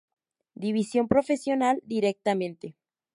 [0.55, 2.75] División profesional directamente.